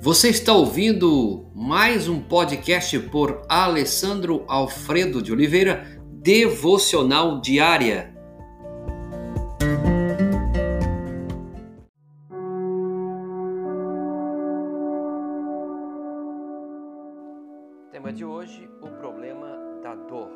[0.00, 8.14] Você está ouvindo mais um podcast por Alessandro Alfredo de Oliveira, Devocional Diária.
[17.90, 20.30] Tema de hoje: o problema da dor.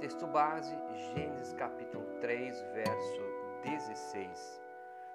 [0.00, 0.74] Texto base:
[1.14, 3.22] Gênesis capítulo 3, verso
[3.62, 4.63] 16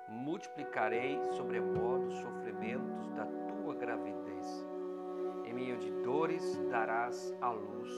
[0.09, 4.67] multiplicarei sobremodo os sofrimentos da tua gravidez.
[5.45, 7.89] Em meio de dores darás à luz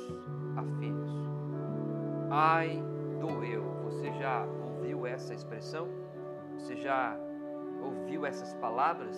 [0.58, 1.12] a filhos.
[2.30, 2.82] Ai,
[3.20, 3.64] doeu.
[3.84, 5.88] Você já ouviu essa expressão?
[6.58, 7.18] Você já
[7.82, 9.18] ouviu essas palavras?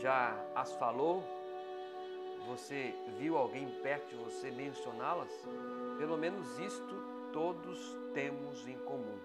[0.00, 1.22] Já as falou?
[2.46, 5.30] Você viu alguém perto de você mencioná-las?
[5.98, 6.94] Pelo menos isto
[7.32, 9.18] todos temos em comum.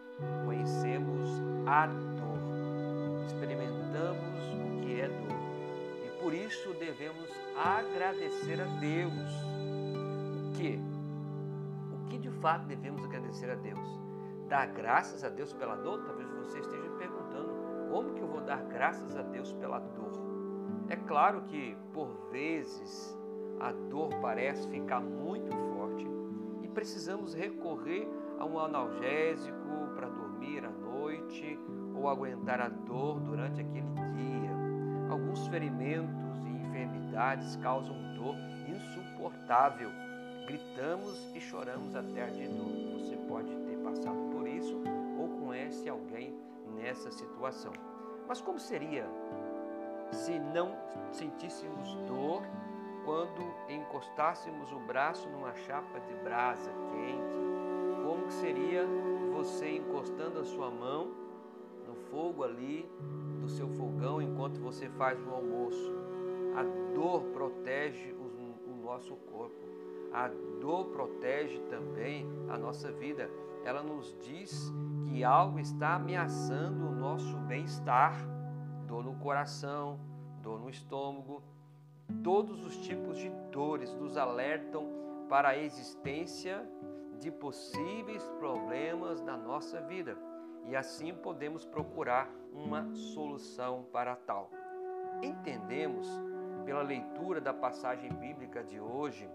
[0.46, 1.30] Conhecemos
[1.68, 2.39] a dor
[3.30, 5.40] experimentamos o que é dor.
[6.06, 9.32] E por isso devemos agradecer a Deus.
[10.48, 10.80] O que?
[11.94, 13.88] O que de fato devemos agradecer a Deus?
[14.48, 16.04] Dar graças a Deus pela dor?
[16.06, 17.52] Talvez você esteja perguntando:
[17.92, 20.12] como que eu vou dar graças a Deus pela dor?
[20.90, 23.16] É claro que por vezes
[23.60, 26.08] a dor parece ficar muito forte
[26.64, 28.08] e precisamos recorrer
[28.40, 31.60] a um analgésico para dormir à noite
[32.00, 35.12] ou aguentar a dor durante aquele dia.
[35.12, 38.36] Alguns ferimentos e enfermidades causam dor
[38.68, 39.90] insuportável.
[40.48, 43.00] Gritamos e choramos até a de dor.
[43.00, 44.82] Você pode ter passado por isso
[45.18, 46.34] ou conhece alguém
[46.78, 47.74] nessa situação.
[48.28, 49.06] Mas como seria
[50.12, 50.76] se não
[51.12, 52.42] sentíssemos dor
[53.04, 58.06] quando encostássemos o braço numa chapa de brasa quente?
[58.06, 58.88] Como seria
[59.34, 61.29] você encostando a sua mão
[62.10, 62.90] fogo ali
[63.40, 65.94] do seu fogão enquanto você faz o almoço.
[66.56, 69.56] A dor protege o, o nosso corpo.
[70.12, 73.30] A dor protege também a nossa vida.
[73.64, 74.72] Ela nos diz
[75.08, 78.16] que algo está ameaçando o nosso bem-estar.
[78.88, 80.00] Dor no coração,
[80.42, 81.44] dor no estômago.
[82.24, 84.88] Todos os tipos de dores nos alertam
[85.30, 86.68] para a existência
[87.20, 90.18] de possíveis problemas na nossa vida
[90.66, 94.52] e assim podemos procurar uma solução para tal.
[95.22, 96.08] Entendemos
[96.66, 99.30] pela leitura da passagem bíblica de hoje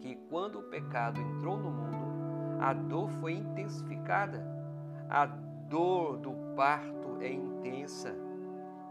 [0.00, 4.44] que quando o pecado entrou no mundo, a dor foi intensificada.
[5.08, 8.14] A dor do parto é intensa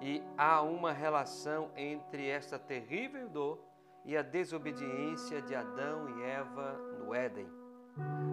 [0.01, 3.59] e há uma relação entre esta terrível dor
[4.03, 7.47] e a desobediência de Adão e Eva no Éden.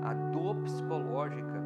[0.04, 1.60] A dor psicológica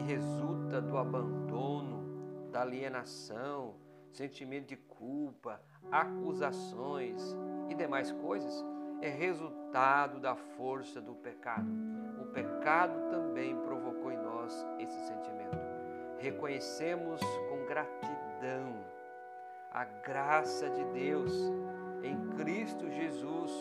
[0.00, 3.74] que resulta do abandono, da alienação,
[4.10, 5.60] sentimento de culpa,
[5.92, 7.36] acusações
[7.68, 8.64] e demais coisas,
[9.02, 11.68] é resultado da força do pecado.
[12.20, 15.58] O pecado também provocou em nós esse sentimento.
[16.18, 18.82] Reconhecemos com gratidão
[19.70, 21.32] a graça de Deus
[22.02, 23.52] em Cristo Jesus,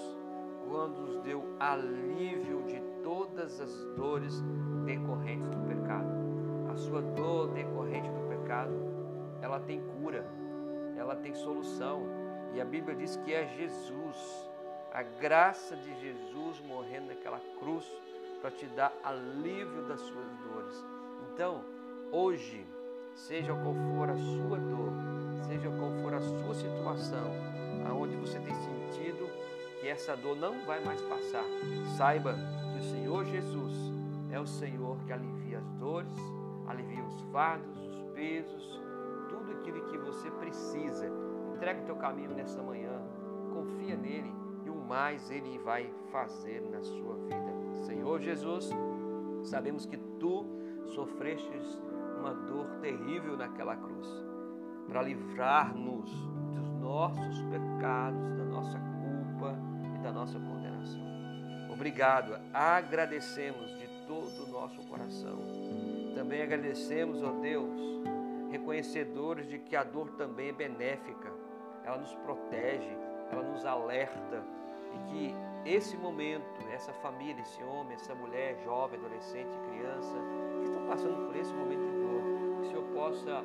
[0.67, 4.41] quando nos deu alívio de todas as dores
[4.85, 6.28] decorrentes do pecado
[6.79, 8.73] sua dor decorrente do pecado,
[9.41, 10.25] ela tem cura,
[10.97, 12.03] ela tem solução.
[12.53, 14.50] E a Bíblia diz que é Jesus,
[14.91, 17.85] a graça de Jesus morrendo naquela cruz
[18.41, 20.85] para te dar alívio das suas dores.
[21.31, 21.62] Então,
[22.12, 22.66] hoje,
[23.13, 24.94] seja qual for a sua dor,
[25.47, 27.31] seja qual for a sua situação,
[27.88, 29.29] aonde você tem sentido
[29.79, 31.45] que essa dor não vai mais passar,
[31.97, 33.73] saiba que o Senhor Jesus
[34.31, 36.13] é o Senhor que alivia as dores,
[36.69, 38.81] alivia os fardos, os pesos,
[39.28, 41.12] tudo aquilo que você precisa.
[41.56, 43.02] Entrega o teu caminho nessa manhã,
[43.53, 47.84] confia nele e o mais ele vai fazer na sua vida.
[47.85, 48.69] Senhor Jesus,
[49.44, 50.46] sabemos que tu
[50.85, 51.81] sofrestes
[52.18, 54.07] uma dor terrível naquela cruz
[54.88, 56.10] para livrar-nos
[56.54, 59.56] dos nossos pecados, da nossa culpa
[59.95, 61.07] e da nossa condenação.
[61.71, 65.58] Obrigado, agradecemos de todo o nosso coração
[66.19, 67.80] também agradecemos, ó Deus,
[68.51, 71.31] reconhecedores de que a dor também é benéfica,
[71.86, 72.92] ela nos protege,
[73.31, 74.44] ela nos alerta
[74.94, 75.36] e que
[75.66, 76.44] esse momento,
[76.74, 80.18] essa família, esse homem, essa mulher, jovem, adolescente, criança,
[80.60, 82.21] que estão passando por esse momento de dor,
[82.56, 83.42] que o Senhor possa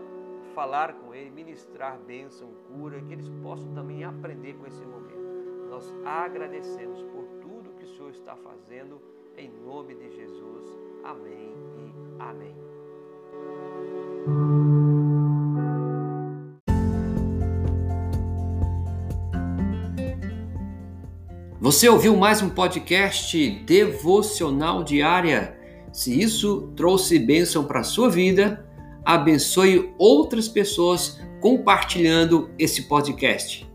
[0.52, 5.70] falar com ele, ministrar bênção, cura, que eles possam também aprender com esse momento.
[5.70, 9.00] Nós agradecemos por tudo que o Senhor está fazendo,
[9.36, 10.64] em nome de Jesus.
[11.04, 12.54] Amém e amém.
[21.60, 25.58] Você ouviu mais um podcast devocional diária?
[25.92, 28.68] Se isso trouxe bênção para a sua vida,
[29.04, 33.73] abençoe outras pessoas compartilhando esse podcast.